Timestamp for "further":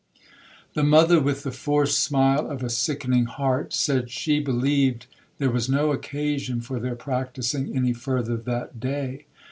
7.93-8.35